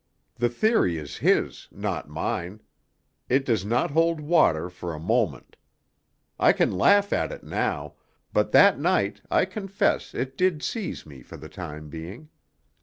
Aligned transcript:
The 0.33 0.49
theory 0.49 0.97
is 0.97 1.17
his, 1.17 1.67
not 1.71 2.09
mine. 2.09 2.61
It 3.29 3.45
does 3.45 3.63
not 3.63 3.91
hold 3.91 4.19
water 4.19 4.67
for 4.67 4.95
a 4.95 4.99
moment. 4.99 5.57
I 6.39 6.53
can 6.53 6.71
laugh 6.75 7.13
at 7.13 7.31
it 7.31 7.43
now, 7.43 7.93
but 8.33 8.51
that 8.51 8.79
night 8.79 9.21
I 9.29 9.45
confess 9.45 10.15
it 10.15 10.35
did 10.35 10.63
seize 10.63 11.05
me 11.05 11.21
for 11.21 11.37
the 11.37 11.49
time 11.49 11.89
being. 11.89 12.29